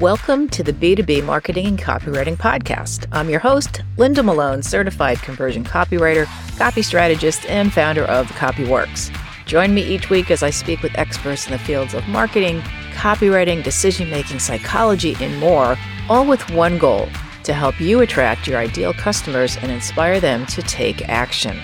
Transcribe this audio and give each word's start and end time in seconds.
Welcome 0.00 0.48
to 0.48 0.62
the 0.62 0.72
B2B 0.72 1.26
Marketing 1.26 1.66
and 1.66 1.78
Copywriting 1.78 2.38
Podcast. 2.38 3.06
I'm 3.12 3.28
your 3.28 3.38
host, 3.38 3.82
Linda 3.98 4.22
Malone, 4.22 4.62
certified 4.62 5.20
conversion 5.20 5.62
copywriter, 5.62 6.24
copy 6.56 6.80
strategist, 6.80 7.44
and 7.44 7.70
founder 7.70 8.04
of 8.04 8.26
CopyWorx. 8.28 9.14
Join 9.44 9.74
me 9.74 9.82
each 9.82 10.08
week 10.08 10.30
as 10.30 10.42
I 10.42 10.48
speak 10.48 10.80
with 10.80 10.96
experts 10.96 11.44
in 11.44 11.52
the 11.52 11.58
fields 11.58 11.92
of 11.92 12.08
marketing, 12.08 12.62
copywriting, 12.94 13.62
decision 13.62 14.08
making, 14.08 14.38
psychology, 14.38 15.16
and 15.20 15.38
more, 15.38 15.76
all 16.08 16.26
with 16.26 16.48
one 16.52 16.78
goal 16.78 17.06
to 17.42 17.52
help 17.52 17.78
you 17.78 18.00
attract 18.00 18.46
your 18.46 18.56
ideal 18.56 18.94
customers 18.94 19.58
and 19.58 19.70
inspire 19.70 20.18
them 20.18 20.46
to 20.46 20.62
take 20.62 21.06
action. 21.10 21.60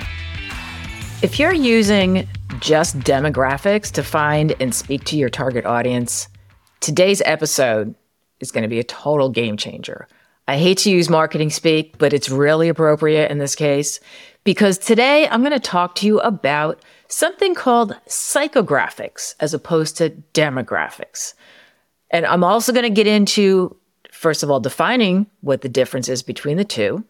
If 1.23 1.39
you're 1.39 1.55
using 1.55 2.29
just 2.61 2.99
demographics 2.99 3.91
to 3.93 4.03
find 4.03 4.55
and 4.61 4.75
speak 4.75 5.05
to 5.05 5.17
your 5.17 5.31
target 5.31 5.65
audience, 5.65 6.29
today's 6.81 7.23
episode 7.25 7.95
is 8.41 8.51
going 8.51 8.63
to 8.63 8.69
be 8.69 8.79
a 8.79 8.85
total 8.85 9.29
game 9.29 9.57
changer. 9.57 10.09
I 10.49 10.59
hate 10.59 10.79
to 10.79 10.91
use 10.91 11.11
marketing 11.11 11.51
speak, 11.51 11.99
but 11.99 12.13
it's 12.13 12.29
really 12.29 12.69
appropriate 12.69 13.31
in 13.31 13.39
this 13.39 13.55
case 13.55 13.99
because 14.45 14.79
today 14.79 15.29
I'm 15.29 15.41
going 15.41 15.53
to 15.53 15.61
talk 15.61 15.97
to 15.97 16.07
you 16.07 16.21
about 16.21 16.81
something 17.09 17.55
called 17.55 17.97
psychographics 18.07 19.35
as 19.41 19.55
opposed 19.55 19.97
to 19.97 20.11
demographics. 20.35 21.35
And 22.11 22.25
I'm 22.27 22.45
also 22.45 22.73
going 22.73 22.85
to 22.85 22.91
get 22.91 23.09
into, 23.09 23.77
first 24.13 24.45
of 24.45 24.51
all, 24.51 24.61
defining 24.61 25.27
what 25.41 25.63
the 25.63 25.69
difference 25.69 26.09
is 26.09 26.23
between 26.23 26.57
the 26.57 26.65
two, 26.65 27.05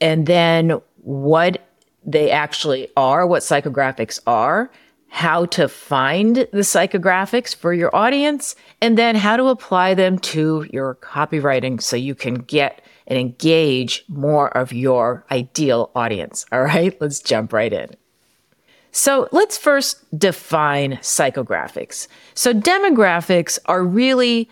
and 0.00 0.26
then 0.26 0.80
what 1.02 1.68
they 2.04 2.30
actually 2.30 2.88
are, 2.96 3.26
what 3.26 3.42
psychographics 3.42 4.18
are, 4.26 4.70
how 5.08 5.46
to 5.46 5.68
find 5.68 6.36
the 6.36 6.60
psychographics 6.60 7.54
for 7.54 7.72
your 7.72 7.94
audience, 7.94 8.54
and 8.80 8.98
then 8.98 9.16
how 9.16 9.36
to 9.36 9.46
apply 9.46 9.94
them 9.94 10.18
to 10.18 10.66
your 10.72 10.96
copywriting 10.96 11.80
so 11.82 11.96
you 11.96 12.14
can 12.14 12.34
get 12.34 12.82
and 13.06 13.18
engage 13.18 14.04
more 14.08 14.56
of 14.56 14.72
your 14.72 15.24
ideal 15.30 15.90
audience. 15.94 16.44
All 16.52 16.62
right, 16.62 16.96
let's 17.00 17.20
jump 17.20 17.52
right 17.52 17.72
in. 17.72 17.90
So 18.92 19.28
let's 19.30 19.58
first 19.58 20.18
define 20.18 20.92
psychographics. 21.02 22.08
So 22.34 22.54
demographics 22.54 23.58
are 23.66 23.84
really 23.84 24.48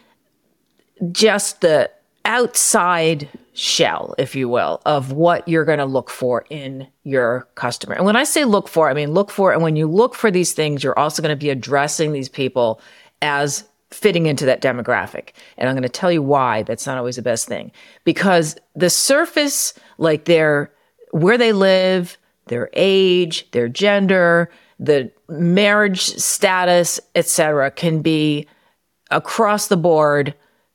just 1.12 1.62
the 1.62 1.90
outside 2.24 3.28
shell, 3.52 4.14
if 4.18 4.34
you 4.34 4.48
will, 4.48 4.80
of 4.84 5.12
what 5.12 5.46
you're 5.48 5.64
going 5.64 5.78
to 5.78 5.84
look 5.84 6.10
for 6.10 6.44
in 6.50 6.86
your 7.04 7.46
customer. 7.54 7.94
And 7.94 8.04
when 8.04 8.16
I 8.16 8.24
say 8.24 8.44
look 8.44 8.68
for, 8.68 8.90
I 8.90 8.94
mean 8.94 9.12
look 9.12 9.30
for, 9.30 9.52
and 9.52 9.62
when 9.62 9.76
you 9.76 9.86
look 9.86 10.14
for 10.14 10.30
these 10.30 10.52
things, 10.52 10.82
you're 10.82 10.98
also 10.98 11.22
going 11.22 11.36
to 11.36 11.44
be 11.44 11.50
addressing 11.50 12.12
these 12.12 12.28
people 12.28 12.80
as 13.22 13.64
fitting 13.90 14.26
into 14.26 14.44
that 14.46 14.60
demographic. 14.60 15.30
And 15.56 15.68
I'm 15.68 15.74
going 15.74 15.84
to 15.84 15.88
tell 15.88 16.10
you 16.10 16.22
why 16.22 16.64
that's 16.64 16.86
not 16.86 16.98
always 16.98 17.16
the 17.16 17.22
best 17.22 17.46
thing. 17.46 17.70
Because 18.04 18.56
the 18.74 18.90
surface, 18.90 19.72
like 19.98 20.24
their, 20.24 20.72
where 21.12 21.38
they 21.38 21.52
live, 21.52 22.18
their 22.46 22.70
age, 22.72 23.48
their 23.52 23.68
gender, 23.68 24.50
the 24.80 25.12
marriage 25.28 26.00
status, 26.00 26.98
etc., 27.14 27.70
can 27.70 28.02
be 28.02 28.48
across 29.12 29.68
the 29.68 29.76
board 29.76 30.34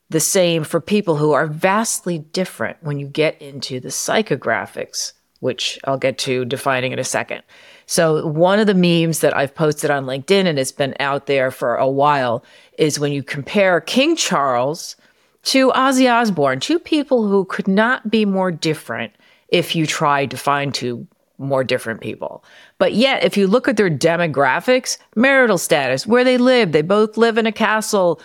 the 0.09 0.19
same 0.19 0.63
for 0.63 0.81
people 0.81 1.17
who 1.17 1.31
are 1.33 1.47
vastly 1.47 2.19
different 2.19 2.77
when 2.81 2.99
you 2.99 3.07
get 3.07 3.39
into 3.41 3.79
the 3.79 3.89
psychographics, 3.89 5.13
which 5.39 5.79
I'll 5.83 5.97
get 5.97 6.17
to 6.19 6.45
defining 6.45 6.91
in 6.91 6.99
a 6.99 7.03
second. 7.03 7.43
So, 7.85 8.27
one 8.27 8.59
of 8.59 8.67
the 8.67 8.73
memes 8.73 9.19
that 9.19 9.35
I've 9.35 9.55
posted 9.55 9.89
on 9.89 10.05
LinkedIn 10.05 10.45
and 10.45 10.59
it's 10.59 10.71
been 10.71 10.95
out 10.99 11.25
there 11.25 11.51
for 11.51 11.75
a 11.75 11.89
while 11.89 12.43
is 12.77 12.99
when 12.99 13.11
you 13.11 13.23
compare 13.23 13.81
King 13.81 14.15
Charles 14.15 14.95
to 15.43 15.71
Ozzy 15.71 16.11
Osbourne, 16.11 16.59
two 16.59 16.79
people 16.79 17.27
who 17.27 17.45
could 17.45 17.67
not 17.67 18.11
be 18.11 18.25
more 18.25 18.51
different 18.51 19.13
if 19.47 19.75
you 19.75 19.87
tried 19.87 20.31
to 20.31 20.37
find 20.37 20.73
two 20.73 21.07
more 21.39 21.63
different 21.63 22.01
people. 22.01 22.43
But 22.77 22.93
yet, 22.93 23.23
if 23.23 23.37
you 23.37 23.47
look 23.47 23.67
at 23.67 23.77
their 23.77 23.89
demographics, 23.89 24.97
marital 25.15 25.57
status, 25.57 26.05
where 26.05 26.23
they 26.23 26.37
live, 26.37 26.73
they 26.73 26.81
both 26.81 27.17
live 27.17 27.37
in 27.37 27.47
a 27.47 27.51
castle 27.51 28.21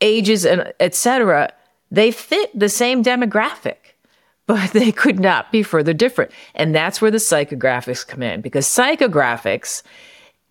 ages 0.00 0.46
and 0.46 0.72
etc 0.80 1.52
they 1.90 2.10
fit 2.10 2.56
the 2.58 2.68
same 2.68 3.02
demographic 3.02 3.76
but 4.48 4.70
they 4.70 4.90
could 4.90 5.20
not 5.20 5.52
be 5.52 5.62
further 5.62 5.92
different. 5.92 6.30
And 6.54 6.74
that's 6.74 7.02
where 7.02 7.10
the 7.10 7.18
psychographics 7.18 8.06
come 8.06 8.22
in 8.22 8.40
because 8.40 8.66
psychographics 8.66 9.82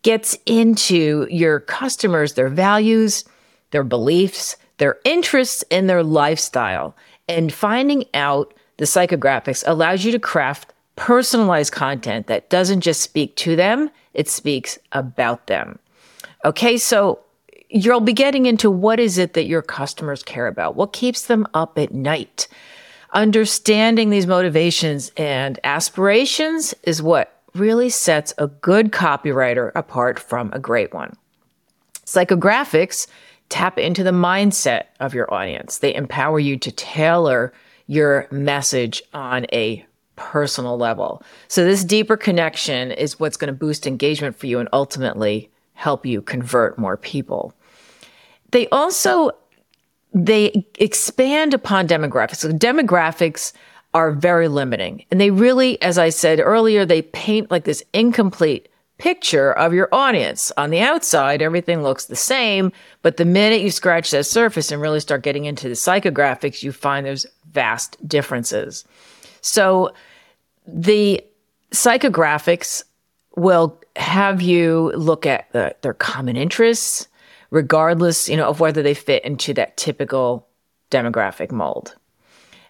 gets 0.04 0.38
into 0.46 1.28
your 1.32 1.60
customers 1.62 2.36
their 2.36 2.48
values 2.48 3.26
their 3.72 3.84
beliefs 3.84 4.56
their 4.78 5.00
interests 5.04 5.64
and 5.72 5.90
their 5.90 6.04
lifestyle. 6.04 6.96
And 7.28 7.52
finding 7.52 8.06
out 8.14 8.54
the 8.78 8.86
psychographics 8.86 9.64
allows 9.66 10.06
you 10.06 10.12
to 10.12 10.20
craft 10.20 10.72
personalized 10.96 11.74
content 11.74 12.28
that 12.28 12.52
doesn't 12.52 12.82
just 12.82 13.02
speak 13.02 13.36
to 13.38 13.56
them 13.56 13.90
it 14.14 14.30
speaks 14.30 14.78
about 14.92 15.48
them. 15.48 15.80
Okay 16.46 16.78
so 16.78 17.20
you'll 17.70 18.00
be 18.00 18.14
getting 18.14 18.46
into 18.46 18.70
what 18.72 19.00
is 19.00 19.18
it 19.18 19.34
that 19.34 19.46
your 19.46 19.62
customers 19.62 20.24
care 20.24 20.48
about? 20.48 20.76
What 20.76 20.94
keeps 20.94 21.24
them 21.24 21.48
up 21.54 21.78
at 21.78 21.94
night? 21.94 22.48
Understanding 23.14 24.10
these 24.10 24.28
motivations 24.28 25.12
and 25.18 25.60
aspirations 25.64 26.74
is 26.84 27.02
what 27.02 27.42
really 27.54 27.90
sets 27.90 28.34
a 28.38 28.48
good 28.48 28.92
copywriter 28.92 29.72
apart 29.76 30.20
from 30.20 30.52
a 30.54 30.60
great 30.60 30.94
one. 30.94 31.16
Psychographics 32.06 33.08
tap 33.50 33.78
into 33.78 34.04
the 34.04 34.12
mindset 34.12 34.86
of 35.00 35.14
your 35.14 35.34
audience. 35.34 35.80
They 35.80 35.96
empower 35.96 36.40
you 36.40 36.58
to 36.58 36.72
tailor 36.72 37.54
your 37.88 38.28
message 38.32 39.02
on 39.14 39.46
a 39.54 39.86
personal 40.16 40.78
level. 40.78 41.24
So, 41.48 41.64
this 41.64 41.84
deeper 41.84 42.18
connection 42.18 42.92
is 42.92 43.20
what's 43.20 43.38
going 43.38 43.54
to 43.54 43.58
boost 43.58 43.88
engagement 43.88 44.38
for 44.38 44.48
you 44.48 44.60
and 44.60 44.68
ultimately 44.74 45.50
help 45.78 46.06
you 46.06 46.22
convert 46.22 46.78
more 46.78 46.98
people. 46.98 47.54
They 48.52 48.68
also 48.70 49.32
they 50.14 50.66
expand 50.80 51.54
upon 51.54 51.88
demographics. 51.88 52.38
So 52.38 52.52
demographics 52.52 53.54
are 53.94 54.12
very 54.12 54.48
limiting. 54.48 55.06
And 55.12 55.22
they 55.22 55.30
really, 55.30 55.80
as 55.82 55.98
I 55.98 56.10
said 56.10 56.40
earlier, 56.40 56.84
they 56.86 57.04
paint 57.04 57.52
like 57.52 57.66
this 57.66 57.84
incomplete 57.94 58.70
picture 58.98 59.52
of 59.52 59.74
your 59.74 59.88
audience. 59.92 60.52
On 60.58 60.72
the 60.72 60.82
outside, 60.82 61.44
everything 61.44 61.84
looks 61.84 62.06
the 62.06 62.16
same, 62.16 62.72
but 63.04 63.18
the 63.18 63.26
minute 63.26 63.62
you 63.62 63.70
scratch 63.70 64.10
that 64.10 64.26
surface 64.26 64.72
and 64.72 64.82
really 64.82 65.00
start 65.00 65.22
getting 65.22 65.46
into 65.46 65.68
the 65.68 65.76
psychographics, 65.76 66.64
you 66.64 66.72
find 66.72 67.06
there's 67.06 67.28
vast 67.52 67.96
differences. 68.08 68.86
So 69.42 69.94
the 70.66 71.24
psychographics 71.72 72.84
will 73.38 73.80
have 73.96 74.42
you 74.42 74.92
look 74.96 75.26
at 75.26 75.52
the, 75.54 75.76
their 75.82 75.94
common 75.94 76.36
interests, 76.36 77.08
regardless, 77.52 78.28
you 78.28 78.36
know, 78.36 78.50
of 78.50 78.60
whether 78.60 78.82
they 78.82 78.94
fit 78.94 79.24
into 79.24 79.54
that 79.54 79.78
typical 79.78 80.48
demographic 80.92 81.52
mold. 81.52 81.96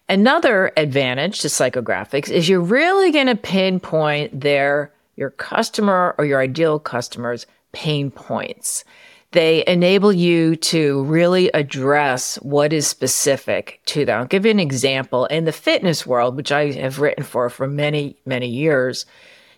Another 0.08 0.72
advantage 0.76 1.40
to 1.40 1.48
psychographics 1.48 2.30
is 2.30 2.48
you're 2.48 2.60
really 2.60 3.10
going 3.10 3.26
to 3.26 3.34
pinpoint 3.34 4.40
their 4.40 4.92
your 5.16 5.30
customer 5.30 6.14
or 6.16 6.24
your 6.24 6.40
ideal 6.40 6.78
customer's 6.78 7.44
pain 7.72 8.10
points. 8.10 8.84
They 9.32 9.64
enable 9.66 10.12
you 10.12 10.56
to 10.56 11.02
really 11.04 11.50
address 11.50 12.36
what 12.36 12.72
is 12.72 12.86
specific 12.86 13.80
to 13.86 14.04
them. 14.04 14.20
I'll 14.20 14.26
give 14.26 14.46
you 14.46 14.50
an 14.52 14.60
example 14.60 15.26
in 15.26 15.44
the 15.44 15.52
fitness 15.52 16.06
world, 16.06 16.36
which 16.36 16.52
I 16.52 16.70
have 16.72 17.00
written 17.00 17.24
for 17.24 17.50
for 17.50 17.66
many, 17.66 18.16
many 18.24 18.46
years, 18.46 19.04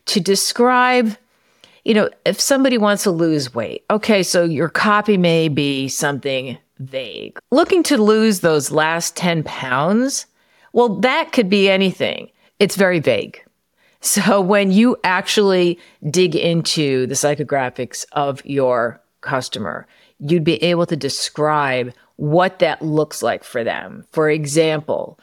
to 0.07 0.21
describe 0.21 1.17
you 1.85 1.95
know, 1.95 2.11
if 2.25 2.41
somebody 2.41 2.79
wants 2.79 3.05
to 3.05 3.11
lose 3.11 3.55
weight, 3.55 3.85
okay, 3.91 4.23
so 4.23 4.45
your 4.45 4.69
copy 4.69 5.17
may 5.17 5.49
be 5.49 5.89
something 5.89 6.59
vague. 6.79 7.39
Looking 7.51 7.83
to 7.85 7.97
lose 7.97 8.41
those 8.41 8.71
last 8.71 9.17
10 9.17 9.45
pounds, 9.45 10.27
well, 10.73 11.01
that 11.01 11.33
could 11.33 11.49
be 11.49 11.71
anything. 11.71 12.31
It's 12.59 12.77
very 12.77 13.01
vague. 13.01 13.43
So 14.03 14.41
when 14.41 14.71
you 14.73 14.97
actually 15.05 15.79
dig 16.11 16.35
into 16.35 17.07
the 17.07 17.15
psychographics 17.15 18.05
of 18.13 18.45
your 18.47 19.01
customer, 19.21 19.87
you'd 20.19 20.45
be 20.45 20.63
able 20.63 20.87
to 20.87 20.97
describe 20.97 21.93
what 22.17 22.59
that 22.59 22.83
looks 22.83 23.23
like 23.23 23.45
for 23.45 23.65
them. 23.65 24.05
For 24.13 24.31
example, 24.31 25.19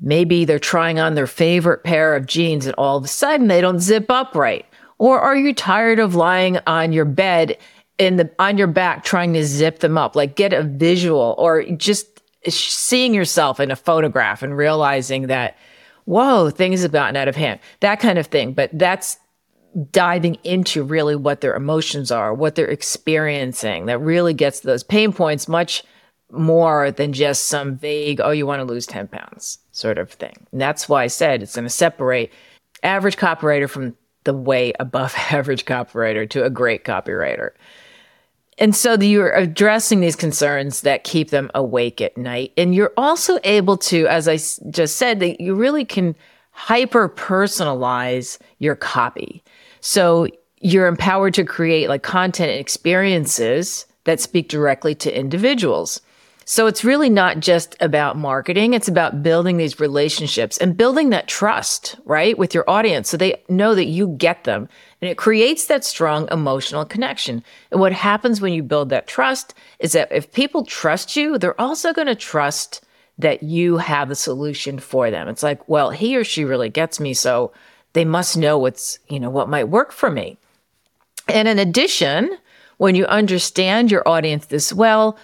maybe 0.00 0.44
they're 0.44 0.58
trying 0.58 0.98
on 0.98 1.14
their 1.14 1.26
favorite 1.26 1.84
pair 1.84 2.14
of 2.14 2.26
jeans 2.26 2.66
and 2.66 2.74
all 2.76 2.96
of 2.96 3.04
a 3.04 3.08
sudden 3.08 3.48
they 3.48 3.60
don't 3.60 3.80
zip 3.80 4.10
up 4.10 4.34
right. 4.34 4.66
Or 4.98 5.20
are 5.20 5.36
you 5.36 5.54
tired 5.54 5.98
of 5.98 6.14
lying 6.14 6.58
on 6.66 6.92
your 6.92 7.04
bed 7.04 7.56
in 7.98 8.16
the 8.16 8.30
on 8.38 8.58
your 8.58 8.66
back 8.66 9.04
trying 9.04 9.32
to 9.34 9.44
zip 9.44 9.80
them 9.80 9.98
up? 9.98 10.16
Like 10.16 10.36
get 10.36 10.52
a 10.52 10.62
visual 10.62 11.34
or 11.38 11.62
just 11.64 12.22
seeing 12.48 13.14
yourself 13.14 13.60
in 13.60 13.70
a 13.70 13.76
photograph 13.76 14.42
and 14.42 14.56
realizing 14.56 15.28
that 15.28 15.56
whoa, 16.04 16.48
things 16.48 16.80
have 16.80 16.92
gotten 16.92 17.16
out 17.16 17.28
of 17.28 17.36
hand. 17.36 17.60
That 17.80 18.00
kind 18.00 18.18
of 18.18 18.26
thing. 18.26 18.54
But 18.54 18.70
that's 18.72 19.18
diving 19.90 20.36
into 20.42 20.82
really 20.82 21.14
what 21.14 21.42
their 21.42 21.54
emotions 21.54 22.10
are, 22.10 22.32
what 22.32 22.54
they're 22.54 22.66
experiencing. 22.66 23.86
That 23.86 23.98
really 23.98 24.32
gets 24.32 24.60
those 24.60 24.82
pain 24.82 25.12
points 25.12 25.48
much 25.48 25.84
more 26.30 26.90
than 26.90 27.12
just 27.12 27.46
some 27.46 27.76
vague, 27.76 28.22
oh, 28.22 28.30
you 28.30 28.46
want 28.46 28.60
to 28.60 28.64
lose 28.64 28.86
10 28.86 29.08
pounds 29.08 29.58
sort 29.78 29.98
of 29.98 30.10
thing. 30.10 30.46
And 30.52 30.60
that's 30.60 30.88
why 30.88 31.04
I 31.04 31.06
said 31.06 31.42
it's 31.42 31.54
going 31.54 31.64
to 31.64 31.70
separate 31.70 32.32
average 32.82 33.16
copywriter 33.16 33.68
from 33.68 33.96
the 34.24 34.34
way 34.34 34.72
above 34.78 35.14
average 35.30 35.64
copywriter 35.64 36.28
to 36.30 36.44
a 36.44 36.50
great 36.50 36.84
copywriter. 36.84 37.50
And 38.58 38.74
so 38.74 38.94
you're 38.94 39.32
addressing 39.32 40.00
these 40.00 40.16
concerns 40.16 40.80
that 40.80 41.04
keep 41.04 41.30
them 41.30 41.48
awake 41.54 42.00
at 42.00 42.18
night. 42.18 42.52
And 42.56 42.74
you're 42.74 42.92
also 42.96 43.38
able 43.44 43.76
to, 43.78 44.08
as 44.08 44.26
I 44.26 44.36
just 44.70 44.96
said, 44.96 45.20
that 45.20 45.40
you 45.40 45.54
really 45.54 45.84
can 45.84 46.16
hyper 46.50 47.08
personalize 47.08 48.38
your 48.58 48.74
copy. 48.74 49.44
So 49.80 50.26
you're 50.60 50.88
empowered 50.88 51.34
to 51.34 51.44
create 51.44 51.88
like 51.88 52.02
content 52.02 52.50
and 52.50 52.60
experiences 52.60 53.86
that 54.04 54.18
speak 54.18 54.48
directly 54.48 54.94
to 54.96 55.16
individuals. 55.16 56.00
So 56.50 56.66
it's 56.66 56.82
really 56.82 57.10
not 57.10 57.40
just 57.40 57.76
about 57.78 58.16
marketing. 58.16 58.72
It's 58.72 58.88
about 58.88 59.22
building 59.22 59.58
these 59.58 59.80
relationships 59.80 60.56
and 60.56 60.78
building 60.78 61.10
that 61.10 61.28
trust, 61.28 61.96
right, 62.06 62.38
with 62.38 62.54
your 62.54 62.64
audience 62.70 63.10
so 63.10 63.18
they 63.18 63.42
know 63.50 63.74
that 63.74 63.84
you 63.84 64.08
get 64.16 64.44
them. 64.44 64.66
And 65.02 65.10
it 65.10 65.18
creates 65.18 65.66
that 65.66 65.84
strong 65.84 66.26
emotional 66.32 66.86
connection. 66.86 67.44
And 67.70 67.82
what 67.82 67.92
happens 67.92 68.40
when 68.40 68.54
you 68.54 68.62
build 68.62 68.88
that 68.88 69.06
trust 69.06 69.52
is 69.78 69.92
that 69.92 70.10
if 70.10 70.32
people 70.32 70.64
trust 70.64 71.16
you, 71.16 71.36
they're 71.36 71.60
also 71.60 71.92
going 71.92 72.06
to 72.06 72.14
trust 72.14 72.82
that 73.18 73.42
you 73.42 73.76
have 73.76 74.10
a 74.10 74.14
solution 74.14 74.78
for 74.78 75.10
them. 75.10 75.28
It's 75.28 75.42
like, 75.42 75.68
well, 75.68 75.90
he 75.90 76.16
or 76.16 76.24
she 76.24 76.46
really 76.46 76.70
gets 76.70 76.98
me. 76.98 77.12
So 77.12 77.52
they 77.92 78.06
must 78.06 78.38
know 78.38 78.56
what's, 78.56 79.00
you 79.10 79.20
know, 79.20 79.28
what 79.28 79.50
might 79.50 79.68
work 79.68 79.92
for 79.92 80.10
me. 80.10 80.38
And 81.28 81.46
in 81.46 81.58
addition, 81.58 82.38
when 82.78 82.94
you 82.94 83.04
understand 83.04 83.90
your 83.90 84.08
audience 84.08 84.46
this 84.46 84.72
well, 84.72 85.18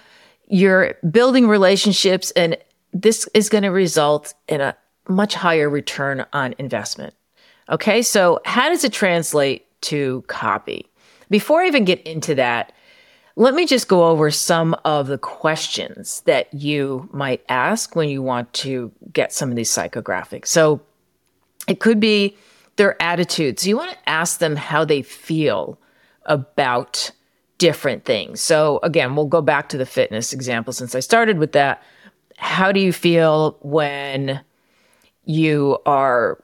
you're 0.47 0.95
building 1.09 1.47
relationships, 1.47 2.31
and 2.31 2.57
this 2.93 3.27
is 3.33 3.49
going 3.49 3.63
to 3.63 3.69
result 3.69 4.33
in 4.47 4.61
a 4.61 4.75
much 5.07 5.35
higher 5.35 5.69
return 5.69 6.25
on 6.33 6.55
investment. 6.57 7.13
Okay, 7.69 8.01
so 8.01 8.39
how 8.45 8.69
does 8.69 8.83
it 8.83 8.93
translate 8.93 9.65
to 9.81 10.23
copy? 10.27 10.85
Before 11.29 11.61
I 11.61 11.67
even 11.67 11.85
get 11.85 12.01
into 12.03 12.35
that, 12.35 12.71
let 13.35 13.53
me 13.53 13.65
just 13.65 13.87
go 13.87 14.05
over 14.05 14.31
some 14.31 14.75
of 14.85 15.07
the 15.07 15.17
questions 15.17 16.21
that 16.21 16.53
you 16.53 17.09
might 17.11 17.43
ask 17.49 17.95
when 17.95 18.07
you 18.07 18.21
want 18.21 18.53
to 18.53 18.91
get 19.11 19.33
some 19.33 19.49
of 19.49 19.55
these 19.55 19.69
psychographics. 19.69 20.47
So 20.47 20.79
it 21.67 21.79
could 21.79 21.99
be 21.99 22.37
their 22.77 23.01
attitudes. 23.01 23.67
You 23.67 23.77
want 23.77 23.91
to 23.91 24.09
ask 24.09 24.39
them 24.39 24.55
how 24.55 24.85
they 24.85 25.01
feel 25.01 25.77
about 26.25 27.11
different 27.65 28.05
things. 28.05 28.41
So 28.41 28.79
again, 28.83 29.15
we'll 29.15 29.25
go 29.25 29.41
back 29.41 29.69
to 29.69 29.77
the 29.77 29.87
fitness 29.87 30.33
example 30.33 30.71
since 30.71 30.93
I 30.93 30.99
started 30.99 31.39
with 31.39 31.53
that. 31.53 31.81
How 32.37 32.71
do 32.71 32.79
you 32.79 32.93
feel 32.93 33.57
when 33.61 34.39
you 35.23 35.79
are 35.83 36.43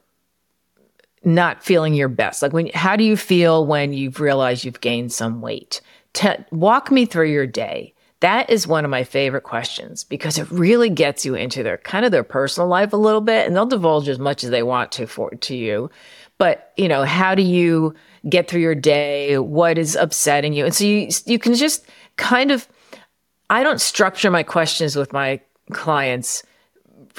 not 1.23 1.63
feeling 1.63 1.94
your 1.94 2.07
best? 2.07 2.41
Like 2.41 2.53
when 2.53 2.71
how 2.73 2.95
do 2.95 3.03
you 3.03 3.15
feel 3.15 3.68
when 3.68 3.94
you've 3.94 4.19
realized 4.19 4.65
you've 4.65 4.81
gained 4.81 5.13
some 5.13 5.41
weight? 5.41 5.81
walk 6.50 6.89
me 6.89 7.06
through 7.06 7.29
your 7.29 7.45
day. 7.45 7.94
That 8.21 8.50
is 8.50 8.65
one 8.65 8.83
of 8.83 8.89
my 8.89 9.03
favorite 9.03 9.44
questions 9.44 10.03
because 10.03 10.39
it 10.39 10.50
really 10.50 10.89
gets 10.89 11.23
you 11.23 11.35
into 11.35 11.62
their 11.62 11.77
kind 11.77 12.03
of 12.03 12.12
their 12.12 12.23
personal 12.23 12.68
life 12.68 12.94
a 12.94 12.97
little 12.97 13.21
bit 13.21 13.45
and 13.45 13.56
they'll 13.56 13.68
divulge 13.68 14.09
as 14.09 14.18
much 14.18 14.44
as 14.44 14.50
they 14.50 14.63
want 14.63 14.91
to 14.94 15.06
for 15.06 15.29
to 15.29 15.56
you. 15.56 15.91
But, 16.42 16.74
you 16.76 16.88
know, 16.88 17.04
how 17.04 17.36
do 17.36 17.44
you 17.44 17.94
get 18.28 18.48
through 18.48 18.62
your 18.62 18.74
day, 18.74 19.38
what 19.38 19.78
is 19.78 19.96
upsetting 19.96 20.54
you. 20.54 20.66
And 20.66 20.74
so 20.74 20.86
you 20.86 21.10
you 21.28 21.38
can 21.38 21.54
just 21.54 21.86
kind 22.16 22.50
of 22.50 22.68
I 23.52 23.62
don't 23.62 23.80
structure 23.80 24.32
my 24.32 24.42
questions 24.42 24.96
with 24.96 25.14
my 25.14 25.40
clients 25.72 26.42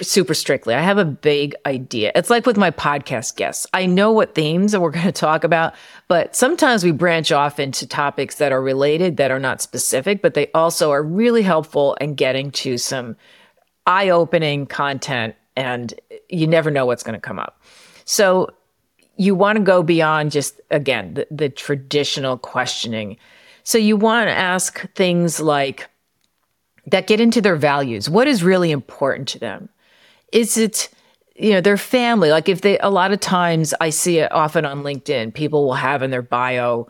super 0.00 0.34
strictly. 0.34 0.74
I 0.74 0.80
have 0.80 0.98
a 0.98 1.04
big 1.04 1.54
idea. 1.66 2.10
It's 2.16 2.30
like 2.30 2.46
with 2.46 2.56
my 2.56 2.72
podcast 2.72 3.36
guests. 3.36 3.64
I 3.72 3.86
know 3.86 4.10
what 4.10 4.34
themes 4.34 4.72
that 4.72 4.80
we're 4.80 4.90
going 4.98 5.06
to 5.06 5.12
talk 5.12 5.44
about, 5.44 5.74
but 6.08 6.34
sometimes 6.34 6.82
we 6.82 6.90
branch 6.90 7.30
off 7.30 7.60
into 7.60 7.86
topics 7.86 8.38
that 8.38 8.50
are 8.50 8.60
related 8.60 9.18
that 9.18 9.30
are 9.30 9.38
not 9.38 9.62
specific, 9.62 10.20
but 10.20 10.34
they 10.34 10.50
also 10.52 10.90
are 10.90 11.04
really 11.04 11.42
helpful 11.42 11.94
in 12.00 12.16
getting 12.16 12.50
to 12.50 12.76
some 12.76 13.14
eye-opening 13.86 14.66
content 14.66 15.36
and 15.56 15.94
you 16.28 16.48
never 16.48 16.72
know 16.72 16.86
what's 16.86 17.04
going 17.04 17.14
to 17.14 17.20
come 17.20 17.38
up. 17.38 17.62
So 18.04 18.48
you 19.22 19.34
want 19.34 19.56
to 19.56 19.62
go 19.62 19.82
beyond 19.82 20.32
just, 20.32 20.60
again, 20.70 21.14
the, 21.14 21.26
the 21.30 21.48
traditional 21.48 22.36
questioning. 22.36 23.16
So 23.62 23.78
you 23.78 23.96
want 23.96 24.28
to 24.28 24.34
ask 24.34 24.92
things 24.94 25.40
like 25.40 25.88
that 26.86 27.06
get 27.06 27.20
into 27.20 27.40
their 27.40 27.56
values. 27.56 28.10
What 28.10 28.26
is 28.26 28.42
really 28.42 28.72
important 28.72 29.28
to 29.28 29.38
them? 29.38 29.68
Is 30.32 30.56
it, 30.56 30.88
you 31.36 31.50
know, 31.50 31.60
their 31.60 31.76
family? 31.76 32.30
Like 32.30 32.48
if 32.48 32.62
they, 32.62 32.78
a 32.78 32.90
lot 32.90 33.12
of 33.12 33.20
times 33.20 33.72
I 33.80 33.90
see 33.90 34.18
it 34.18 34.32
often 34.32 34.64
on 34.64 34.82
LinkedIn, 34.82 35.34
people 35.34 35.64
will 35.64 35.74
have 35.74 36.02
in 36.02 36.10
their 36.10 36.22
bio 36.22 36.88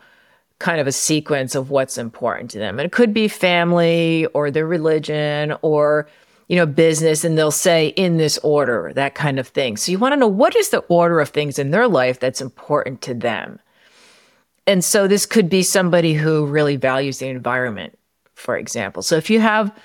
kind 0.57 0.81
of 0.81 0.87
a 0.87 0.91
sequence 0.91 1.53
of 1.53 1.69
what's 1.69 1.97
important 1.97 2.49
to 2.51 2.57
them. 2.57 2.79
And 2.79 2.85
it 2.85 2.91
could 2.91 3.13
be 3.13 3.27
family 3.27 4.25
or 4.33 4.49
their 4.49 4.65
religion 4.65 5.53
or 5.61 6.07
you 6.47 6.55
know, 6.55 6.65
business 6.65 7.23
and 7.23 7.37
they'll 7.37 7.51
say 7.51 7.87
in 7.89 8.17
this 8.17 8.37
order, 8.39 8.91
that 8.95 9.15
kind 9.15 9.39
of 9.39 9.47
thing. 9.47 9.77
So 9.77 9.91
you 9.91 9.99
want 9.99 10.13
to 10.13 10.19
know 10.19 10.27
what 10.27 10.55
is 10.55 10.69
the 10.69 10.79
order 10.89 11.19
of 11.19 11.29
things 11.29 11.57
in 11.57 11.71
their 11.71 11.87
life 11.87 12.19
that's 12.19 12.41
important 12.41 13.01
to 13.03 13.13
them. 13.13 13.59
And 14.67 14.83
so 14.83 15.07
this 15.07 15.25
could 15.25 15.49
be 15.49 15.63
somebody 15.63 16.13
who 16.13 16.45
really 16.45 16.75
values 16.75 17.19
the 17.19 17.27
environment, 17.27 17.97
for 18.33 18.57
example. 18.57 19.03
So 19.03 19.15
if 19.15 19.29
you 19.29 19.39
have 19.39 19.75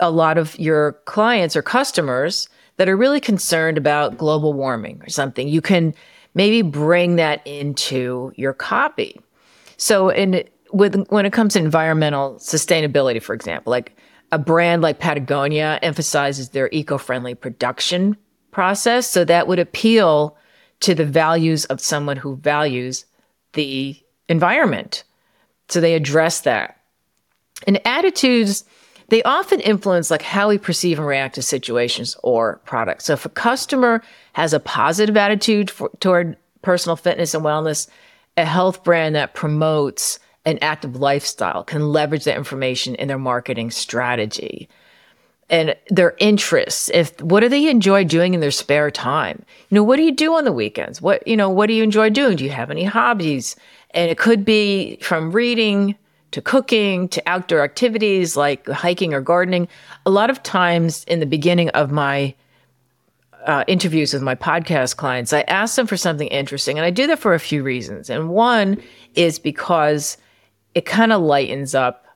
a 0.00 0.10
lot 0.10 0.38
of 0.38 0.58
your 0.58 0.92
clients 1.06 1.56
or 1.56 1.62
customers 1.62 2.48
that 2.76 2.88
are 2.88 2.96
really 2.96 3.20
concerned 3.20 3.76
about 3.76 4.16
global 4.16 4.52
warming 4.52 5.00
or 5.02 5.08
something, 5.08 5.48
you 5.48 5.60
can 5.60 5.94
maybe 6.34 6.62
bring 6.62 7.16
that 7.16 7.44
into 7.46 8.32
your 8.36 8.52
copy. 8.52 9.20
So 9.76 10.10
in 10.10 10.44
with 10.72 11.06
when 11.08 11.24
it 11.26 11.32
comes 11.32 11.54
to 11.54 11.60
environmental 11.60 12.34
sustainability, 12.34 13.22
for 13.22 13.34
example, 13.34 13.70
like 13.70 13.96
a 14.30 14.38
brand 14.38 14.82
like 14.82 14.98
Patagonia 14.98 15.78
emphasizes 15.82 16.50
their 16.50 16.68
eco 16.72 16.98
friendly 16.98 17.34
production 17.34 18.16
process. 18.50 19.08
So 19.08 19.24
that 19.24 19.46
would 19.46 19.58
appeal 19.58 20.36
to 20.80 20.94
the 20.94 21.04
values 21.04 21.64
of 21.66 21.80
someone 21.80 22.16
who 22.16 22.36
values 22.36 23.04
the 23.54 23.96
environment. 24.28 25.04
So 25.68 25.80
they 25.80 25.94
address 25.94 26.40
that. 26.40 26.80
And 27.66 27.80
attitudes, 27.86 28.64
they 29.08 29.22
often 29.22 29.60
influence 29.60 30.10
like 30.10 30.22
how 30.22 30.48
we 30.48 30.58
perceive 30.58 30.98
and 30.98 31.08
react 31.08 31.34
to 31.36 31.42
situations 31.42 32.16
or 32.22 32.60
products. 32.64 33.06
So 33.06 33.14
if 33.14 33.24
a 33.24 33.30
customer 33.30 34.02
has 34.34 34.52
a 34.52 34.60
positive 34.60 35.16
attitude 35.16 35.70
for, 35.70 35.90
toward 36.00 36.36
personal 36.62 36.96
fitness 36.96 37.34
and 37.34 37.44
wellness, 37.44 37.88
a 38.36 38.44
health 38.44 38.84
brand 38.84 39.14
that 39.14 39.34
promotes 39.34 40.20
an 40.48 40.58
active 40.62 40.96
lifestyle 40.96 41.62
can 41.62 41.92
leverage 41.92 42.24
that 42.24 42.36
information 42.36 42.94
in 42.94 43.06
their 43.06 43.18
marketing 43.18 43.70
strategy. 43.70 44.66
And 45.50 45.76
their 45.88 46.14
interests 46.18 46.90
if 46.92 47.20
what 47.22 47.40
do 47.40 47.48
they 47.48 47.68
enjoy 47.68 48.04
doing 48.04 48.34
in 48.34 48.40
their 48.40 48.50
spare 48.50 48.90
time? 48.90 49.44
You 49.68 49.76
know 49.76 49.82
what 49.82 49.96
do 49.96 50.02
you 50.02 50.12
do 50.12 50.34
on 50.34 50.44
the 50.44 50.52
weekends? 50.52 51.00
What 51.00 51.26
you 51.26 51.36
know 51.36 51.50
what 51.50 51.66
do 51.66 51.74
you 51.74 51.82
enjoy 51.82 52.10
doing? 52.10 52.36
Do 52.36 52.44
you 52.44 52.50
have 52.50 52.70
any 52.70 52.84
hobbies? 52.84 53.56
And 53.92 54.10
it 54.10 54.18
could 54.18 54.44
be 54.44 54.98
from 55.00 55.32
reading 55.32 55.96
to 56.30 56.42
cooking 56.42 57.08
to 57.08 57.22
outdoor 57.26 57.62
activities 57.62 58.36
like 58.36 58.66
hiking 58.68 59.14
or 59.14 59.22
gardening. 59.22 59.68
A 60.04 60.10
lot 60.10 60.28
of 60.28 60.42
times 60.42 61.04
in 61.04 61.20
the 61.20 61.26
beginning 61.26 61.70
of 61.70 61.90
my 61.90 62.34
uh, 63.46 63.64
interviews 63.66 64.12
with 64.12 64.20
my 64.20 64.34
podcast 64.34 64.96
clients 64.96 65.32
i 65.32 65.40
ask 65.42 65.76
them 65.76 65.86
for 65.86 65.96
something 65.96 66.26
interesting 66.28 66.76
and 66.76 66.84
i 66.84 66.90
do 66.90 67.06
that 67.06 67.18
for 67.18 67.32
a 67.32 67.38
few 67.38 67.62
reasons. 67.62 68.10
And 68.10 68.28
one 68.28 68.82
is 69.14 69.38
because 69.38 70.18
it 70.78 70.84
kind 70.84 71.12
of 71.12 71.20
lightens 71.20 71.74
up 71.74 72.06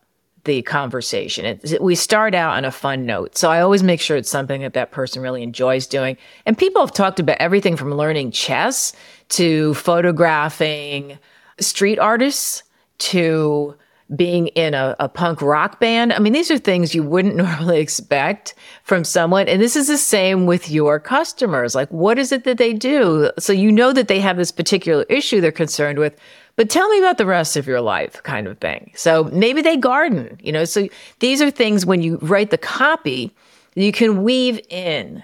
the 0.45 0.63
conversation. 0.63 1.45
It, 1.45 1.83
we 1.83 1.97
start 1.97 2.33
out 2.33 2.57
on 2.57 2.65
a 2.65 2.71
fun 2.71 3.05
note. 3.05 3.37
So 3.37 3.51
I 3.51 3.61
always 3.61 3.83
make 3.83 4.01
sure 4.01 4.17
it's 4.17 4.31
something 4.31 4.61
that 4.61 4.75
that 4.75 4.93
person 4.93 5.21
really 5.21 5.43
enjoys 5.43 5.89
doing. 5.89 6.17
And 6.47 6.57
people 6.57 6.81
have 6.81 6.95
talked 6.95 7.19
about 7.19 7.39
everything 7.41 7.77
from 7.77 7.93
learning 7.93 8.31
chess 8.31 8.93
to 9.31 9.75
photographing 9.75 11.19
street 11.59 11.99
artists 11.99 12.63
to 12.99 13.75
being 14.15 14.47
in 14.49 14.75
a, 14.75 14.95
a, 15.01 15.09
punk 15.09 15.43
rock 15.43 15.81
band. 15.81 16.13
I 16.13 16.21
mean, 16.21 16.33
these 16.33 16.51
are 16.51 16.59
things 16.59 16.95
you 16.95 17.03
wouldn't 17.03 17.35
normally 17.45 17.81
expect 17.81 18.55
from 18.85 19.03
someone. 19.03 19.49
And 19.49 19.61
this 19.61 19.75
is 19.75 19.89
the 19.89 19.99
same 19.99 20.47
with 20.47 20.71
your 20.71 21.01
customers. 21.01 21.75
Like, 21.75 21.89
what 21.91 22.17
is 22.17 22.31
it 22.31 22.45
that 22.45 22.59
they 22.59 22.75
do? 22.75 23.33
So 23.39 23.53
you 23.53 23.73
know 23.73 23.93
that 23.93 24.07
they 24.07 24.21
have 24.21 24.37
this 24.37 24.53
particular 24.53 25.03
issue 25.05 25.41
they're 25.41 25.51
concerned 25.51 25.99
with, 25.99 26.17
but 26.57 26.69
tell 26.69 26.89
me 26.89 26.99
about 26.99 27.19
the 27.19 27.27
rest 27.27 27.57
of 27.57 27.67
your 27.67 27.81
life 27.81 28.23
kind 28.23 28.47
of 28.47 28.59
thing. 28.59 28.93
So 28.95 29.25
maybe 29.25 29.63
they 29.63 29.77
garden, 29.77 30.39
you 30.43 30.53
know. 30.53 30.65
So 30.65 30.89
these 31.21 31.41
are 31.41 31.51
things 31.51 31.87
when 31.87 32.03
you 32.03 32.19
write 32.21 32.51
the 32.51 32.59
copy, 32.59 33.35
you 33.75 33.93
can 33.93 34.23
weave 34.23 34.61
in. 34.69 35.23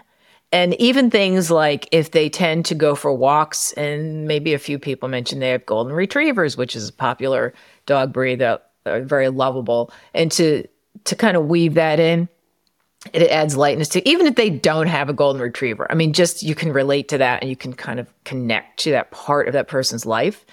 And 0.50 0.74
even 0.80 1.10
things 1.10 1.50
like 1.50 1.86
if 1.92 2.12
they 2.12 2.30
tend 2.30 2.64
to 2.66 2.74
go 2.74 2.94
for 2.94 3.12
walks, 3.12 3.72
and 3.72 4.26
maybe 4.26 4.54
a 4.54 4.58
few 4.58 4.78
people 4.78 5.06
mentioned 5.06 5.42
they 5.42 5.50
have 5.50 5.66
golden 5.66 5.92
retrievers, 5.92 6.56
which 6.56 6.74
is 6.74 6.88
a 6.88 6.92
popular 6.92 7.52
dog 7.84 8.14
breed 8.14 8.38
that 8.38 8.70
are 8.86 9.02
very 9.02 9.28
lovable, 9.28 9.92
and 10.14 10.32
to 10.32 10.66
to 11.04 11.14
kind 11.14 11.36
of 11.36 11.46
weave 11.46 11.74
that 11.74 12.00
in. 12.00 12.28
it 13.12 13.30
adds 13.30 13.56
lightness 13.56 13.88
to 13.88 14.08
even 14.08 14.26
if 14.26 14.34
they 14.34 14.50
don't 14.50 14.88
have 14.88 15.08
a 15.08 15.12
golden 15.12 15.40
retriever. 15.40 15.86
I 15.90 15.94
mean, 15.94 16.12
just 16.12 16.42
you 16.42 16.54
can 16.54 16.72
relate 16.72 17.08
to 17.08 17.18
that 17.18 17.42
and 17.42 17.50
you 17.50 17.56
can 17.56 17.72
kind 17.72 18.00
of 18.00 18.12
connect 18.24 18.80
to 18.80 18.90
that 18.90 19.10
part 19.10 19.46
of 19.46 19.52
that 19.52 19.68
person's 19.68 20.04
life. 20.04 20.44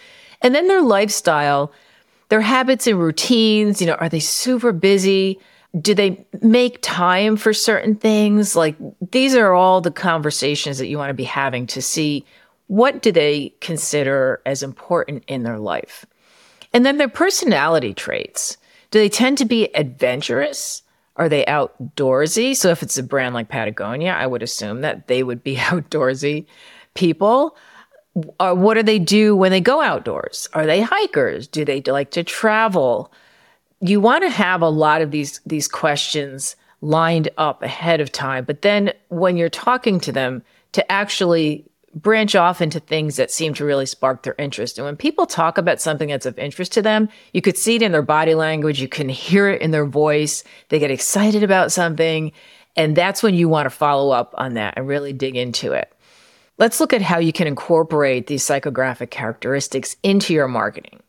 And 0.45 0.53
then 0.53 0.67
their 0.67 0.83
lifestyle, 0.83 1.71
their 2.29 2.41
habits 2.41 2.85
and 2.85 2.99
routines, 2.99 3.81
you 3.81 3.87
know, 3.87 3.95
are 3.95 4.09
they 4.09 4.19
super 4.19 4.71
busy? 4.71 5.39
Do 5.81 5.95
they 5.95 6.23
make 6.39 6.77
time 6.83 7.35
for 7.35 7.51
certain 7.51 7.95
things? 7.95 8.55
Like 8.55 8.75
these 9.09 9.33
are 9.33 9.53
all 9.53 9.81
the 9.81 9.89
conversations 9.89 10.77
that 10.77 10.85
you 10.85 10.99
want 10.99 11.09
to 11.09 11.15
be 11.15 11.23
having 11.23 11.65
to 11.65 11.81
see 11.81 12.23
what 12.67 13.01
do 13.01 13.11
they 13.11 13.55
consider 13.59 14.39
as 14.45 14.61
important 14.61 15.23
in 15.25 15.41
their 15.41 15.57
life. 15.57 16.05
And 16.73 16.85
then 16.85 16.99
their 16.99 17.09
personality 17.09 17.95
traits. 17.95 18.57
Do 18.91 18.99
they 18.99 19.09
tend 19.09 19.39
to 19.39 19.45
be 19.45 19.75
adventurous? 19.75 20.83
Are 21.15 21.27
they 21.27 21.43
outdoorsy? 21.45 22.55
So 22.55 22.69
if 22.69 22.83
it's 22.83 22.99
a 22.99 23.03
brand 23.03 23.33
like 23.33 23.49
Patagonia, 23.49 24.11
I 24.11 24.27
would 24.27 24.43
assume 24.43 24.81
that 24.81 25.07
they 25.07 25.23
would 25.23 25.41
be 25.41 25.55
outdoorsy 25.71 26.45
people. 26.93 27.57
Or 28.39 28.55
what 28.55 28.75
do 28.75 28.84
they 28.84 29.00
do 29.00 29.36
when 29.36 29.51
they 29.51 29.62
go 29.62 29.81
outdoors? 29.81 30.48
Are 30.53 30.65
they 30.65 30.81
hikers? 30.81 31.48
Do 31.48 31.65
they 31.65 31.81
like 31.81 32.12
to 32.12 32.24
travel? 32.24 33.12
You 33.81 34.00
want 34.00 34.24
to 34.24 34.29
have 34.29 34.62
a 34.62 34.69
lot 34.69 35.01
of 35.01 35.12
these 35.12 35.41
these 35.45 35.67
questions 35.67 36.55
lined 36.81 37.29
up 37.38 37.62
ahead 37.62 38.00
of 38.00 38.12
time, 38.12 38.45
but 38.45 38.62
then 38.62 38.93
when 39.10 39.38
you're 39.38 39.50
talking 39.50 40.00
to 40.01 40.12
them 40.12 40.43
to 40.74 40.91
actually 40.91 41.65
branch 41.95 42.36
off 42.36 42.62
into 42.62 42.79
things 42.79 43.15
that 43.15 43.31
seem 43.31 43.53
to 43.53 43.63
really 43.63 43.86
spark 43.86 44.24
their 44.24 44.36
interest. 44.38 44.77
And 44.77 44.86
when 44.86 44.98
people 44.98 45.25
talk 45.25 45.57
about 45.57 45.79
something 45.79 46.10
that's 46.10 46.25
of 46.25 46.38
interest 46.38 46.74
to 46.74 46.81
them, 46.81 47.07
you 47.31 47.41
could 47.41 47.57
see 47.57 47.75
it 47.75 47.81
in 47.81 47.93
their 47.93 48.01
body 48.01 48.36
language, 48.36 48.81
you 48.81 48.89
can 48.89 49.07
hear 49.07 49.50
it 49.50 49.62
in 49.62 49.72
their 49.72 49.86
voice. 49.86 50.43
They 50.67 50.77
get 50.77 50.91
excited 50.91 51.41
about 51.41 51.72
something. 51.72 52.34
And 52.75 52.95
that's 52.95 53.24
when 53.24 53.34
you 53.34 53.48
want 53.48 53.67
to 53.67 53.69
follow 53.69 54.12
up 54.12 54.36
on 54.38 54.55
that 54.55 54.74
and 54.75 54.88
really 54.88 55.13
dig 55.13 55.38
into 55.38 55.72
it. 55.72 55.94
Let's 56.57 56.79
look 56.79 56.93
at 56.93 57.01
how 57.01 57.19
you 57.19 57.33
can 57.33 57.47
incorporate 57.47 58.27
these 58.27 58.43
psychographic 58.43 59.09
characteristics 59.12 59.97
into 60.03 60.33
your 60.33 60.47
marketing. 60.47 61.01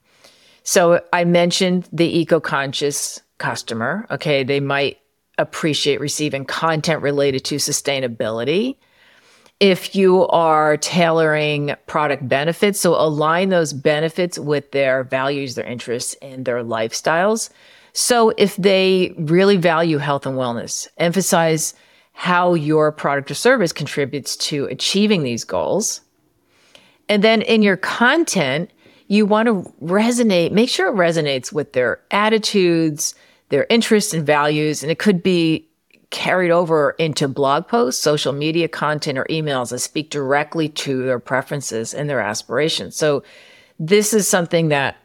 So 0.64 1.00
I 1.12 1.24
mentioned 1.24 1.88
the 1.92 2.18
eco 2.18 2.40
conscious 2.40 3.20
customer. 3.38 4.06
Okay. 4.10 4.42
They 4.42 4.60
might 4.60 4.98
appreciate 5.38 6.00
receiving 6.00 6.44
content 6.44 7.02
related 7.02 7.44
to 7.44 7.56
sustainability 7.56 8.76
if 9.60 9.94
you 9.94 10.26
are 10.28 10.76
tailoring 10.76 11.74
product 11.86 12.28
benefits. 12.28 12.80
So 12.80 12.94
align 12.94 13.50
those 13.50 13.72
benefits 13.72 14.38
with 14.38 14.72
their 14.72 15.04
values, 15.04 15.54
their 15.54 15.64
interests, 15.64 16.16
and 16.20 16.44
their 16.44 16.64
lifestyles. 16.64 17.50
So 17.92 18.32
if 18.36 18.56
they 18.56 19.14
really 19.16 19.56
value 19.56 19.98
health 19.98 20.26
and 20.26 20.36
wellness, 20.36 20.88
emphasize 20.98 21.74
how 22.16 22.54
your 22.54 22.90
product 22.90 23.30
or 23.30 23.34
service 23.34 23.74
contributes 23.74 24.36
to 24.36 24.64
achieving 24.64 25.22
these 25.22 25.44
goals. 25.44 26.00
And 27.10 27.22
then 27.22 27.42
in 27.42 27.60
your 27.60 27.76
content, 27.76 28.70
you 29.06 29.26
want 29.26 29.48
to 29.48 29.70
resonate, 29.84 30.50
make 30.50 30.70
sure 30.70 30.88
it 30.88 30.96
resonates 30.96 31.52
with 31.52 31.74
their 31.74 32.00
attitudes, 32.10 33.14
their 33.50 33.66
interests 33.68 34.14
and 34.14 34.24
values. 34.24 34.82
And 34.82 34.90
it 34.90 34.98
could 34.98 35.22
be 35.22 35.68
carried 36.08 36.50
over 36.50 36.92
into 36.92 37.28
blog 37.28 37.68
posts, 37.68 38.02
social 38.02 38.32
media 38.32 38.66
content, 38.66 39.18
or 39.18 39.26
emails 39.26 39.68
that 39.68 39.80
speak 39.80 40.08
directly 40.08 40.70
to 40.70 41.04
their 41.04 41.20
preferences 41.20 41.92
and 41.92 42.08
their 42.08 42.20
aspirations. 42.20 42.96
So, 42.96 43.24
this 43.78 44.14
is 44.14 44.26
something 44.26 44.68
that 44.68 44.96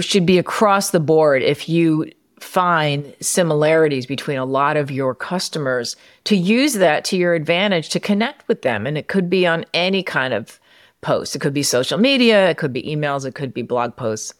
should 0.00 0.26
be 0.26 0.38
across 0.38 0.90
the 0.90 0.98
board 0.98 1.44
if 1.44 1.68
you 1.68 2.10
find 2.56 3.14
similarities 3.20 4.06
between 4.06 4.38
a 4.38 4.44
lot 4.46 4.78
of 4.78 4.90
your 4.90 5.14
customers 5.14 5.94
to 6.24 6.34
use 6.34 6.72
that 6.72 7.04
to 7.04 7.14
your 7.14 7.34
advantage 7.34 7.90
to 7.90 8.00
connect 8.00 8.48
with 8.48 8.62
them. 8.62 8.86
And 8.86 8.96
it 8.96 9.08
could 9.08 9.28
be 9.28 9.46
on 9.46 9.66
any 9.74 10.02
kind 10.02 10.32
of 10.32 10.58
post. 11.02 11.36
It 11.36 11.40
could 11.40 11.52
be 11.52 11.62
social 11.62 11.98
media, 11.98 12.48
it 12.48 12.56
could 12.56 12.72
be 12.72 12.82
emails, 12.84 13.26
it 13.26 13.34
could 13.34 13.52
be 13.52 13.60
blog 13.60 13.94
posts. 13.94 14.32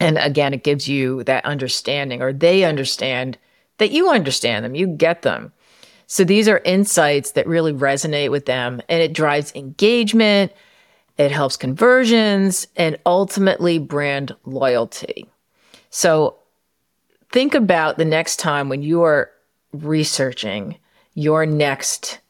And 0.00 0.18
again, 0.18 0.52
it 0.54 0.64
gives 0.64 0.88
you 0.88 1.22
that 1.22 1.44
understanding, 1.44 2.20
or 2.20 2.32
they 2.32 2.64
understand 2.64 3.38
that 3.78 3.92
you 3.92 4.10
understand 4.10 4.64
them, 4.64 4.74
you 4.74 4.88
get 4.88 5.22
them. 5.22 5.52
So 6.08 6.24
these 6.24 6.48
are 6.48 6.62
insights 6.64 7.30
that 7.32 7.46
really 7.46 7.72
resonate 7.72 8.32
with 8.32 8.46
them 8.46 8.82
and 8.88 9.00
it 9.00 9.12
drives 9.12 9.54
engagement, 9.54 10.50
it 11.16 11.30
helps 11.30 11.56
conversions, 11.56 12.66
and 12.74 12.98
ultimately 13.06 13.78
brand 13.78 14.34
loyalty. 14.44 15.28
So 15.90 16.38
think 17.34 17.56
about 17.56 17.98
the 17.98 18.04
next 18.04 18.36
time 18.36 18.68
when 18.68 18.80
you 18.80 19.02
are 19.02 19.28
researching 19.72 20.76
your 21.14 21.44
next 21.44 22.20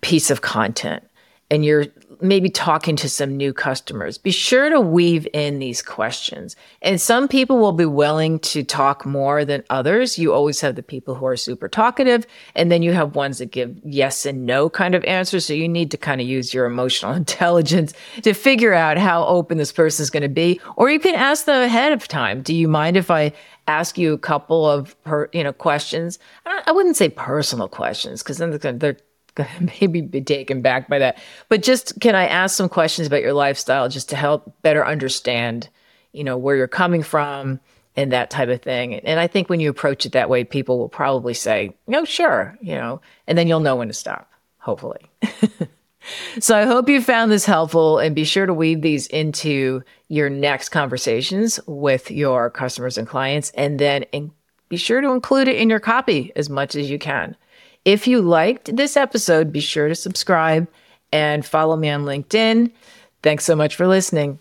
piece 0.00 0.30
of 0.30 0.42
content 0.42 1.02
and 1.50 1.64
you're 1.64 1.86
maybe 2.22 2.48
talking 2.48 2.96
to 2.96 3.08
some 3.08 3.36
new 3.36 3.52
customers, 3.52 4.18
be 4.18 4.30
sure 4.30 4.70
to 4.70 4.80
weave 4.80 5.26
in 5.32 5.58
these 5.58 5.82
questions. 5.82 6.56
And 6.82 7.00
some 7.00 7.28
people 7.28 7.58
will 7.58 7.72
be 7.72 7.84
willing 7.84 8.38
to 8.40 8.62
talk 8.62 9.04
more 9.04 9.44
than 9.44 9.64
others. 9.70 10.18
You 10.18 10.32
always 10.32 10.60
have 10.60 10.74
the 10.74 10.82
people 10.82 11.14
who 11.14 11.26
are 11.26 11.36
super 11.36 11.68
talkative, 11.68 12.26
and 12.54 12.70
then 12.70 12.82
you 12.82 12.92
have 12.92 13.14
ones 13.14 13.38
that 13.38 13.50
give 13.50 13.78
yes 13.84 14.26
and 14.26 14.46
no 14.46 14.68
kind 14.68 14.94
of 14.94 15.04
answers. 15.04 15.46
So 15.46 15.54
you 15.54 15.68
need 15.68 15.90
to 15.90 15.96
kind 15.96 16.20
of 16.20 16.26
use 16.26 16.52
your 16.52 16.66
emotional 16.66 17.12
intelligence 17.24 17.92
to 18.22 18.34
figure 18.34 18.74
out 18.74 18.98
how 18.98 19.24
open 19.26 19.58
this 19.58 19.72
person 19.72 20.02
is 20.02 20.10
going 20.10 20.22
to 20.22 20.28
be. 20.28 20.60
Or 20.76 20.90
you 20.90 21.00
can 21.00 21.14
ask 21.14 21.44
them 21.44 21.62
ahead 21.62 21.92
of 21.92 22.08
time. 22.08 22.42
Do 22.42 22.54
you 22.54 22.68
mind 22.68 22.96
if 22.96 23.10
I 23.10 23.32
ask 23.66 23.96
you 23.96 24.12
a 24.12 24.18
couple 24.18 24.68
of 24.68 25.00
per, 25.04 25.28
you 25.32 25.44
know 25.44 25.52
questions? 25.52 26.18
I, 26.44 26.72
wouldn't 26.72 26.96
say 26.96 27.08
personal 27.08 27.68
questions 27.68 28.22
because 28.22 28.38
then 28.38 28.50
they're, 28.58 28.72
they're 28.72 28.96
maybe 29.80 30.00
be 30.00 30.20
taken 30.20 30.62
back 30.62 30.88
by 30.88 30.98
that. 30.98 31.18
But 31.48 31.62
just 31.62 32.00
can 32.00 32.14
I 32.14 32.26
ask 32.26 32.56
some 32.56 32.68
questions 32.68 33.06
about 33.06 33.22
your 33.22 33.32
lifestyle 33.32 33.88
just 33.88 34.08
to 34.10 34.16
help 34.16 34.52
better 34.62 34.84
understand, 34.84 35.68
you 36.12 36.24
know, 36.24 36.36
where 36.36 36.56
you're 36.56 36.68
coming 36.68 37.02
from 37.02 37.60
and 37.96 38.12
that 38.12 38.30
type 38.30 38.48
of 38.48 38.62
thing. 38.62 38.94
And 38.94 39.18
I 39.18 39.26
think 39.26 39.48
when 39.48 39.60
you 39.60 39.68
approach 39.68 40.06
it 40.06 40.12
that 40.12 40.30
way, 40.30 40.44
people 40.44 40.78
will 40.78 40.88
probably 40.88 41.34
say, 41.34 41.76
"No, 41.86 42.04
sure," 42.04 42.56
you 42.60 42.74
know, 42.74 43.00
and 43.26 43.36
then 43.36 43.48
you'll 43.48 43.60
know 43.60 43.76
when 43.76 43.88
to 43.88 43.94
stop, 43.94 44.30
hopefully. 44.58 45.00
so 46.38 46.56
I 46.56 46.64
hope 46.64 46.88
you 46.88 47.00
found 47.00 47.30
this 47.30 47.44
helpful 47.44 47.98
and 47.98 48.14
be 48.14 48.24
sure 48.24 48.46
to 48.46 48.54
weave 48.54 48.82
these 48.82 49.06
into 49.08 49.82
your 50.08 50.30
next 50.30 50.70
conversations 50.70 51.60
with 51.66 52.10
your 52.10 52.50
customers 52.50 52.96
and 52.96 53.06
clients 53.06 53.50
and 53.50 53.78
then 53.78 54.04
in- 54.12 54.32
be 54.68 54.76
sure 54.76 55.00
to 55.00 55.10
include 55.10 55.48
it 55.48 55.56
in 55.56 55.68
your 55.68 55.80
copy 55.80 56.32
as 56.36 56.48
much 56.48 56.74
as 56.74 56.88
you 56.88 56.98
can. 56.98 57.36
If 57.84 58.06
you 58.06 58.20
liked 58.20 58.76
this 58.76 58.94
episode, 58.94 59.52
be 59.52 59.60
sure 59.60 59.88
to 59.88 59.94
subscribe 59.94 60.68
and 61.12 61.46
follow 61.46 61.76
me 61.76 61.88
on 61.88 62.04
LinkedIn. 62.04 62.70
Thanks 63.22 63.44
so 63.44 63.56
much 63.56 63.74
for 63.74 63.86
listening. 63.86 64.38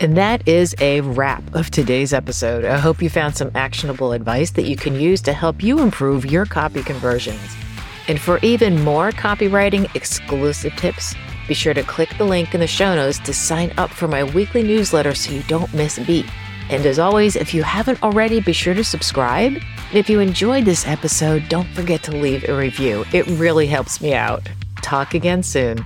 And 0.00 0.16
that 0.16 0.46
is 0.48 0.74
a 0.80 1.02
wrap 1.02 1.42
of 1.54 1.70
today's 1.70 2.14
episode. 2.14 2.64
I 2.64 2.78
hope 2.78 3.02
you 3.02 3.10
found 3.10 3.36
some 3.36 3.50
actionable 3.54 4.12
advice 4.12 4.52
that 4.52 4.64
you 4.64 4.76
can 4.76 4.94
use 4.94 5.20
to 5.22 5.34
help 5.34 5.62
you 5.62 5.80
improve 5.80 6.24
your 6.24 6.46
copy 6.46 6.82
conversions. 6.82 7.54
And 8.06 8.18
for 8.18 8.38
even 8.38 8.82
more 8.82 9.10
copywriting 9.10 9.94
exclusive 9.94 10.74
tips, 10.76 11.14
be 11.48 11.54
sure 11.54 11.74
to 11.74 11.82
click 11.82 12.16
the 12.16 12.24
link 12.24 12.54
in 12.54 12.60
the 12.60 12.66
show 12.66 12.94
notes 12.94 13.18
to 13.20 13.34
sign 13.34 13.74
up 13.76 13.90
for 13.90 14.08
my 14.08 14.24
weekly 14.24 14.62
newsletter 14.62 15.14
so 15.14 15.32
you 15.32 15.42
don't 15.48 15.72
miss 15.74 15.98
a 15.98 16.04
beat. 16.04 16.26
And 16.70 16.84
as 16.84 16.98
always, 16.98 17.34
if 17.34 17.54
you 17.54 17.62
haven't 17.62 18.02
already, 18.02 18.40
be 18.40 18.52
sure 18.52 18.74
to 18.74 18.84
subscribe. 18.84 19.54
And 19.54 19.94
if 19.94 20.10
you 20.10 20.20
enjoyed 20.20 20.64
this 20.64 20.86
episode, 20.86 21.48
don't 21.48 21.68
forget 21.68 22.02
to 22.04 22.12
leave 22.12 22.48
a 22.48 22.56
review. 22.56 23.04
It 23.12 23.26
really 23.26 23.66
helps 23.66 24.00
me 24.00 24.14
out. 24.14 24.48
Talk 24.82 25.14
again 25.14 25.42
soon. 25.42 25.84